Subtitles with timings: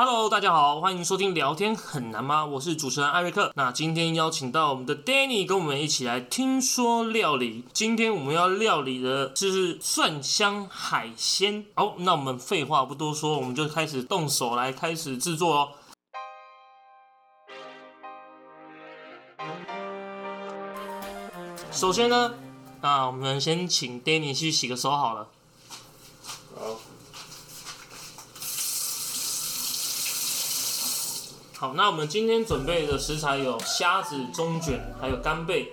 [0.00, 2.46] Hello，大家好，欢迎收听聊天很难吗？
[2.46, 3.50] 我是主持人艾瑞克。
[3.56, 7.64] 那今天邀请到我们的 Danny 跟我们一起来听说料理。
[7.72, 11.66] 今天我们要料理的是蒜香海鲜。
[11.74, 15.68] 好，那我们废话不多说，我们就开始动手来开始制作哦。
[21.72, 22.34] 首先呢，
[22.82, 25.26] 那我们先请 Danny 去洗个手好了。
[26.54, 26.78] 好，
[31.60, 35.72] 好，那我们今天准备的食材有虾子、中卷，还有干贝，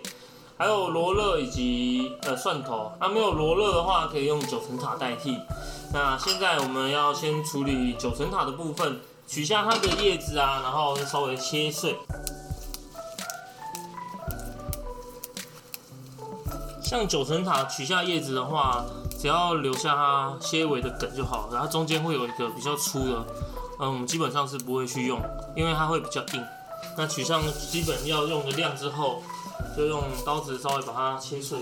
[0.58, 2.92] 还有罗勒以及呃蒜头。
[3.00, 5.38] 那没有罗勒的话，可以用九层塔代替。
[5.94, 11.96] 那现在我们要先处理九层塔的部分，取下它的叶子啊，然后稍微切碎。
[16.82, 18.84] 像九层塔取下叶子的话，
[19.20, 23.24] 只要留下它纤维的梗就好，然后中间会有一个比较粗的。
[23.80, 25.22] 嗯，我们基本上是不会去用，
[25.56, 26.46] 因为它会比较硬。
[26.98, 29.22] 那取上基本要用的量之后，
[29.76, 31.60] 就用刀子稍微把它切碎。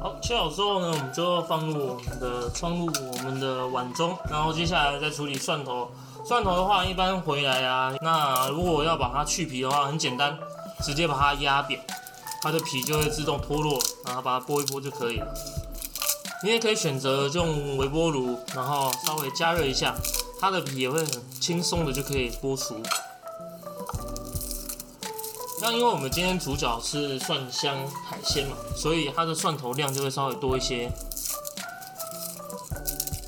[0.00, 5.90] 好，切好之后呢，我们就放入我们的装入我们的碗中，然后接下来再处理蒜头。
[6.24, 10.38] 蒜头的话，一般回来啊，那如果要把它去皮的话，很简单，
[10.82, 11.80] 直接把它压扁。
[12.40, 15.34] 它的皮就会自动脱落，然后把它剥一剥就可以了。
[16.42, 19.94] 你也可以选择用微波炉，然后稍微加热一下，
[20.40, 21.08] 它的皮也会很
[21.40, 22.80] 轻松的就可以剥除。
[25.60, 27.76] 那因为我们今天主角是蒜香
[28.08, 30.88] 海鲜嘛，所以它的蒜头量就会稍微多一些。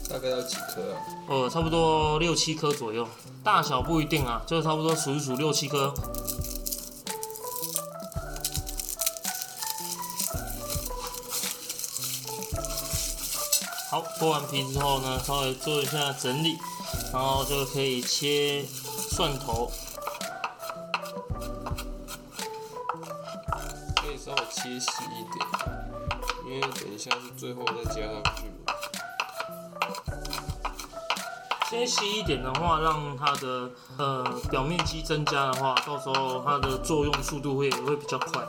[0.09, 1.03] 大概要几颗啊？
[1.29, 3.07] 呃，差不多六七颗左右，
[3.43, 5.93] 大小不一定啊，就是差不多数一数六七颗。
[14.19, 16.57] 剥完皮之后呢，稍微做一下整理，
[17.13, 19.71] 然后就可以切蒜头，
[23.97, 25.47] 可以稍微切细一点，
[26.47, 28.51] 因为等一下是最后再加上去。
[31.71, 38.43] 切细一点的话，让它的呃表面积增加的话，到时候它的作用速度会会比较快。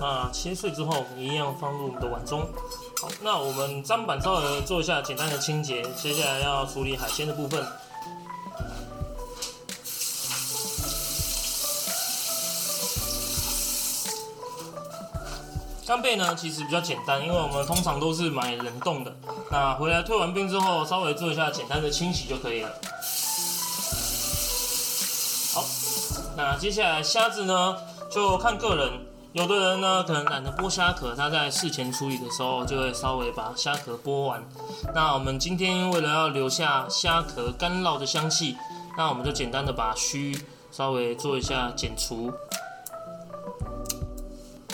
[0.00, 2.48] 那切碎之后，一样放入我们的碗中。
[3.02, 7.66] 好，那我们砧板稍微做一下简单的清洁，接下来要处理海鲜的部分。
[15.84, 19.12] 干贝呢，其实比较简单，因为我们通常都是买冷冻的。
[19.50, 22.70] 那回来退完冰之后，稍微做一下简单的清洗就可以了。
[25.52, 25.64] 好，
[26.36, 27.76] 那接下来虾子呢，
[28.08, 29.11] 就看个人。
[29.32, 34.42] 有的人呢，可能懒得剥虾壳，他在事前处理的时候就会稍微把虾壳剥完。
[34.94, 38.58] 那我们今天为了要留下虾壳干酪的香气，
[38.94, 40.36] 那我们就简单的把须
[40.70, 42.30] 稍微做一下剪除。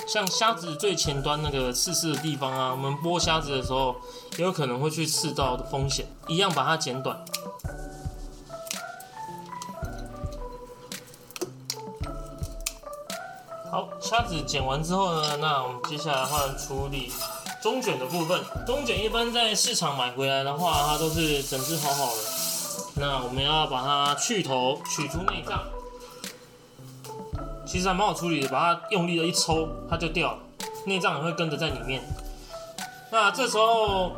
[0.09, 3.95] 像虾子最前端那个刺刺的地方啊，我们剥虾子的时候
[4.39, 7.25] 也有可能会去刺到的风险，一样把它剪短。
[13.71, 17.13] 好，虾子剪完之后呢，那我们接下来换处理
[17.63, 18.41] 中卷的部分。
[18.67, 22.23] 中卷一般在市场买回来的话，它都是整只好好的。
[22.95, 25.61] 那我们要把它去头，取出内脏。
[27.67, 30.39] 其实还蛮好处理的，把它用力的一抽，它就掉了，
[30.87, 32.03] 内脏也会跟着在里面。
[33.11, 34.13] 那这时候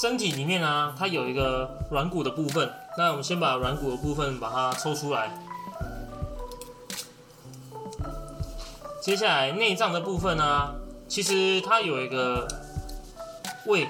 [0.00, 5.36] 身体里面呢，它有一个软骨的部分，那我们先把软骨的部分把它抽出来。
[9.02, 10.72] 接下来内脏的部分呢，
[11.08, 12.46] 其实它有一个
[13.66, 13.88] 胃，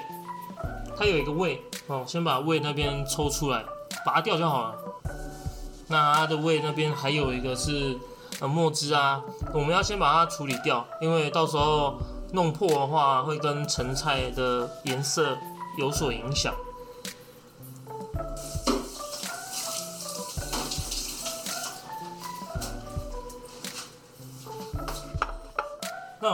[0.96, 3.62] 它有一个胃哦，先把胃那边抽出来，
[4.06, 4.74] 拔掉就好了。
[5.88, 7.94] 那它的胃那边还有一个是
[8.40, 9.20] 呃墨汁啊，
[9.52, 11.98] 我们要先把它处理掉，因为到时候
[12.32, 15.36] 弄破的话，会跟成菜的颜色
[15.76, 16.54] 有所影响。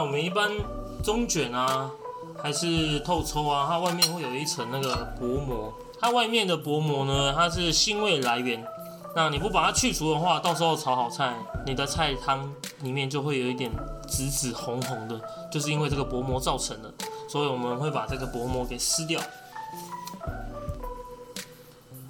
[0.09, 0.49] 我们一般
[1.03, 1.91] 中卷啊，
[2.41, 5.71] 还是透抽啊，它外面会有一层那个薄膜。
[5.99, 8.65] 它外面的薄膜呢，它是腥味来源。
[9.15, 12.51] 那你不把它去除的话，到时候炒好菜，你的菜汤
[12.81, 13.71] 里面就会有一点
[14.07, 15.21] 紫紫红红的，
[15.51, 16.91] 就是因为这个薄膜造成的。
[17.27, 19.21] 所以我们会把这个薄膜给撕掉。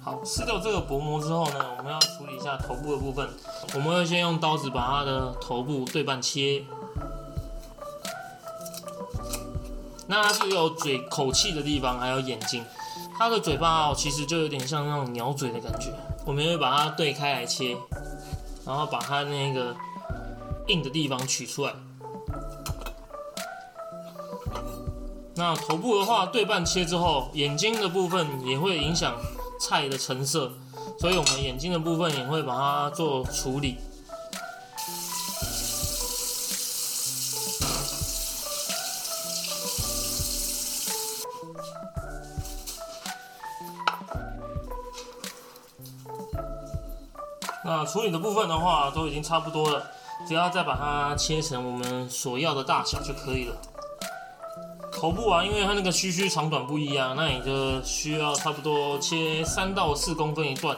[0.02, 3.28] 好，撕掉这个薄膜之后呢，我们要处理一下头部的部分。
[3.74, 6.64] 我们会先用刀子把它的头部对半切。
[10.10, 12.64] 那它是有嘴口气的地方，还有眼睛。
[13.16, 15.94] 它的嘴巴哦，其实就有点像那种鸟嘴的感觉。
[16.26, 17.76] 我们会把它对开来切，
[18.66, 19.72] 然后把它那个
[20.66, 21.72] 硬的地方取出来。
[25.36, 29.14] 那头部的话，对半切之后，眼睛的部分也会影响
[29.60, 30.50] 菜的成色，
[30.98, 33.76] 所以我们眼睛的部分也会把它做处理。
[47.70, 49.86] 那处理的部分的话，都已经差不多了，
[50.26, 53.54] 只要再把它切成我们所要的大小就可以了。
[54.92, 60.76] 头部啊，因为它那个须须长短不一样，那你就需要差不多切三到四公分一段。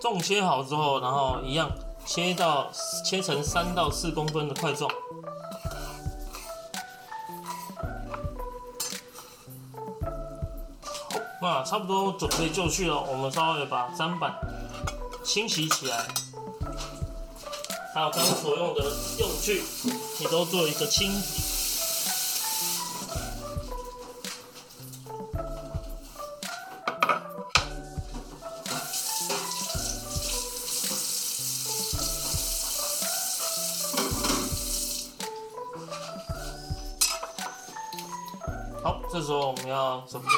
[0.00, 1.70] 纵切好之后，然后一样
[2.04, 2.68] 切到
[3.04, 4.90] 切成三到四公分的块状。
[11.44, 14.34] 啊差不多准备就绪了，我们稍微把砧板
[15.22, 16.06] 清洗起来，
[17.94, 18.84] 还有刚刚所用的
[19.18, 19.62] 用具，
[20.20, 21.43] 也都做一个清洗。
[39.64, 40.28] 们要准备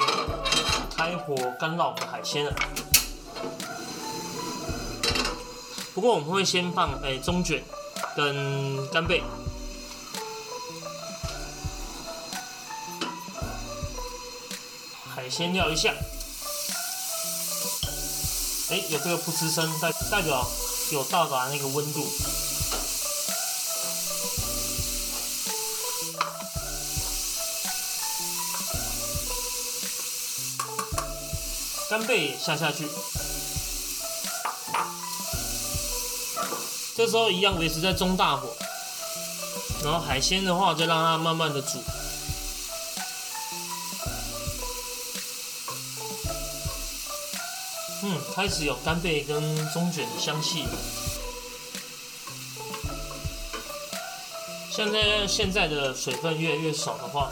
[0.97, 2.53] 开火干捞我们的海鲜了。
[5.95, 7.65] 不过我们会先放诶中卷
[8.15, 9.23] 跟干贝，
[15.15, 15.93] 海鲜料一下，
[18.71, 20.47] 哎有这个噗嗤声，代代表
[20.93, 22.07] 有到达那个温度。
[31.89, 32.85] 干贝也下下去，
[36.97, 38.49] 这时候一样维持在中大火，
[39.85, 41.79] 然后海鲜的话再让它慢慢的煮。
[48.03, 49.41] 嗯，开始有干贝跟
[49.73, 50.65] 中卷的香气。
[54.73, 57.31] 现在现在的水分越来越少的话，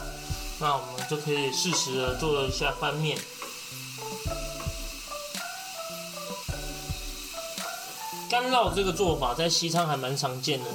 [0.59, 3.19] 那我们就可以适时的做一下翻面。
[8.45, 10.65] 干烙这个做法在西餐还蛮常见的，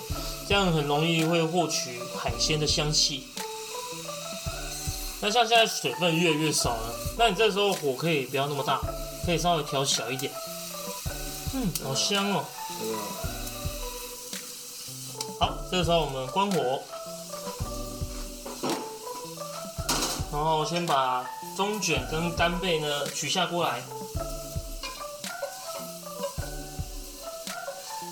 [0.48, 3.28] 这样很容易会获取海鲜的香气。
[5.20, 8.80] 那像现在水分越来越少了，那你这时候火可以不要那么大，
[9.24, 10.32] 可以稍微调小一点。
[11.54, 12.44] 嗯，好香哦。
[15.38, 16.80] 好，这个时候我们关火，
[20.32, 21.24] 然后先把
[21.56, 23.80] 中卷跟干贝呢取下锅来。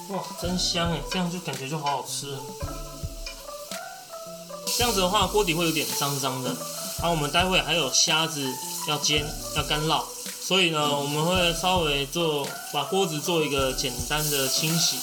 [0.08, 1.00] 哇，真香哎！
[1.10, 2.34] 这样就感觉就好好吃。
[4.76, 6.49] 这样子的话，锅底会有点脏脏的。
[6.99, 8.52] 然后我们待会还有虾子
[8.88, 9.25] 要煎，
[9.55, 10.02] 要干烙，
[10.40, 14.96] 所以呢，我们会稍微做把锅子做一个简单的清洗，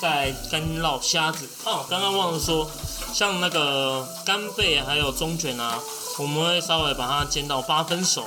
[0.00, 1.46] 再干烙虾子。
[1.64, 2.68] 哦，刚刚忘了说，
[3.12, 5.78] 像那个干贝还有中卷啊，
[6.18, 8.24] 我们会稍微把它煎到八分熟，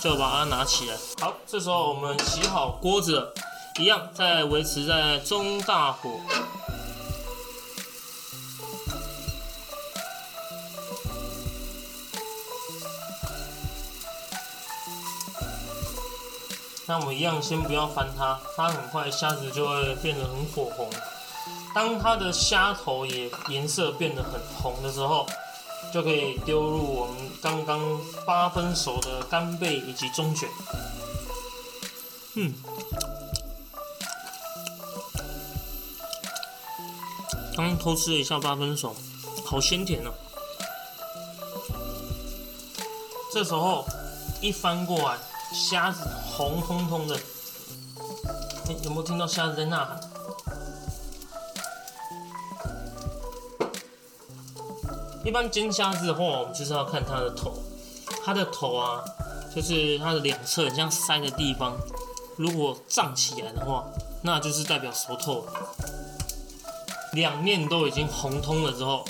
[0.00, 0.96] 就把它拿起来。
[1.20, 3.34] 好，这时候我们洗好锅子了。
[3.78, 6.18] 一样，在维持在中大火。
[16.86, 20.90] 那我们一样，先不要翻它，它很快虾子就会变得很火红。
[21.72, 25.24] 当它的虾头也颜色变得很红的时候，
[25.94, 30.48] 就可以丢入我们刚刚八分熟的干贝以及中卷。
[32.34, 32.52] 嗯。
[37.58, 38.94] 刚偷吃了一下八分熟，
[39.44, 40.12] 好鲜甜哦。
[43.32, 43.84] 这时候
[44.40, 45.18] 一翻过来，
[45.52, 47.16] 虾子红彤彤的，
[48.68, 50.00] 哎，有没有听到虾子在呐喊？
[55.24, 57.60] 一般煎虾子的话，我们就是要看它的头，
[58.24, 59.02] 它的头啊，
[59.52, 61.76] 就是它的两侧像塞的地方，
[62.36, 63.84] 如果胀起来的话，
[64.22, 65.52] 那就是代表熟透了。
[67.12, 69.04] 两面都已经红通了之后，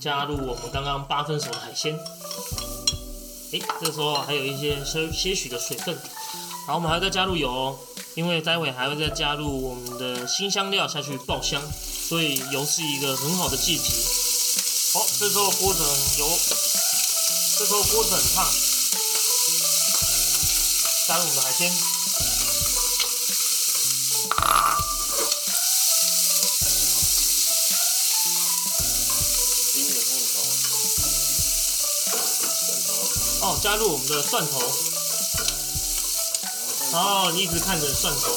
[0.00, 1.98] 加入我们刚刚八分熟的海鲜。
[3.52, 7.78] 哎，这时候还有一些些些许的水分，然后我们还要再加入油哦。
[8.14, 11.60] 因为待会还会再加入我们的新香料下去爆香，
[12.08, 13.92] 所以油是一个很好的剂体。
[14.94, 16.38] 好，这时候锅子很油，
[17.58, 18.48] 这时候锅子很烫，
[21.06, 21.95] 加入我们的海鲜。
[33.66, 34.60] 加入我们的蒜头，
[36.92, 38.30] 然后你一直看着蒜头。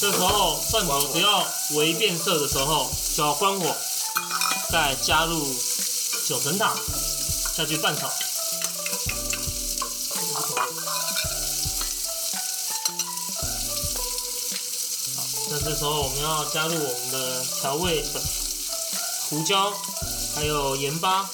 [0.00, 3.76] 这时候蒜头只要微变色的时候就要关火，
[4.70, 5.54] 再加入
[6.26, 6.74] 九层塔
[7.54, 8.08] 下去拌炒。
[8.08, 8.14] 好，
[15.50, 18.22] 那这时候我们要加入我们的调味粉、
[19.28, 19.70] 胡椒，
[20.34, 21.28] 还有盐巴。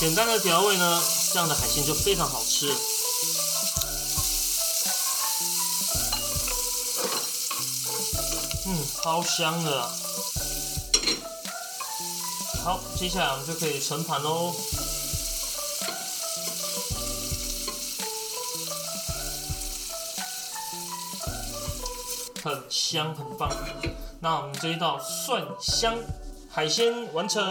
[0.00, 1.02] 简单的调味呢，
[1.34, 2.72] 这样的海鲜就非常好吃。
[8.66, 9.90] 嗯，超香的。
[12.62, 14.54] 好，接下来我们就可以盛盘喽。
[22.44, 23.50] 很香，很棒。
[24.20, 25.98] 那我们这一道蒜香
[26.48, 27.42] 海鲜完成，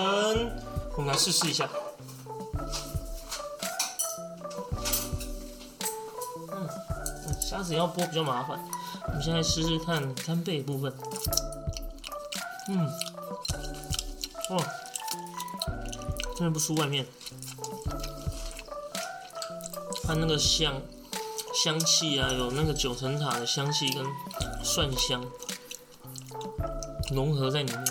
[0.95, 1.69] 我们来试试一下。
[7.63, 8.59] 虾子要剥比较麻烦。
[9.07, 10.93] 我们现在试试看干贝的部分。
[12.67, 12.85] 嗯，
[14.49, 14.65] 哇，
[16.35, 17.05] 真的不输外面。
[20.03, 20.73] 它那个香
[21.63, 24.05] 香气啊，有那个九层塔的香气跟
[24.61, 25.23] 蒜香
[27.13, 27.85] 融合在里面。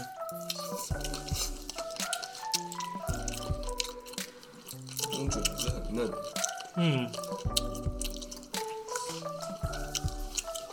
[5.11, 6.13] 中卷是很嫩，
[6.77, 7.11] 嗯，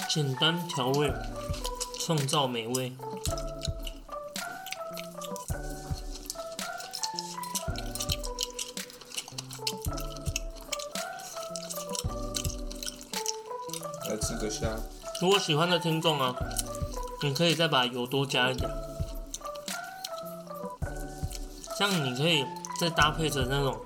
[0.09, 1.13] 简单调味，
[1.99, 2.91] 创造美味。
[14.09, 14.75] 来吃个虾，
[15.21, 16.35] 如果喜欢的听众啊，
[17.21, 18.67] 你可以再把油多加一点，
[21.77, 22.43] 这样你可以
[22.81, 23.79] 再搭配着那种，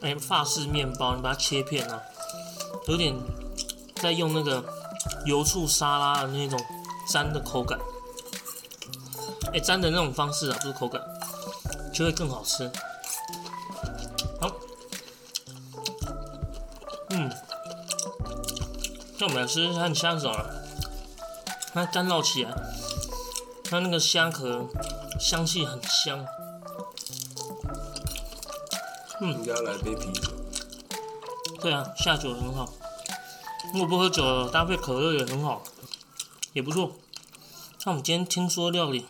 [0.00, 2.00] 哎，法式面包，你把它切片啊，
[2.88, 3.14] 有点
[3.96, 4.79] 在用那个
[5.24, 6.58] 油醋沙拉的那种
[7.08, 7.78] 粘的口感，
[9.52, 11.00] 哎，粘的那种方式啊，不是口感，
[11.92, 12.70] 就会更好吃。
[14.40, 14.50] 好，
[17.10, 17.30] 嗯。
[19.18, 20.46] 那我们来试试看虾子啊，
[21.74, 22.54] 它干燥起来，
[23.64, 24.66] 它那个虾壳
[25.18, 26.24] 香气很香。
[29.20, 30.30] 应该要来杯啤酒。
[31.60, 32.72] 对啊，下酒很好。
[33.72, 35.62] 如果不喝酒，搭配可乐也很好，
[36.52, 36.92] 也不错。
[37.84, 39.06] 那我们今天听说料理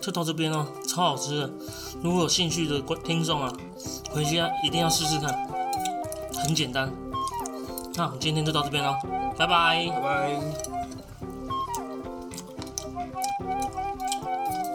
[0.00, 1.50] 就到这边哦，超好吃的。
[2.02, 3.52] 如果有兴趣的观听众啊，
[4.10, 5.48] 回家一定要试试看，
[6.42, 6.90] 很简单。
[7.94, 8.94] 那我们今天就到这边喽，
[9.36, 9.86] 拜拜。
[9.88, 10.79] 拜拜。